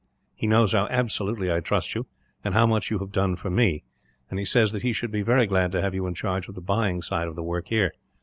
[0.33, 2.07] He knows how absolutely I trust you,
[2.43, 3.83] and how much you have done for me,
[4.31, 6.55] and he said that he should be very glad to have you in charge of
[6.55, 7.91] the buying side of the work, here.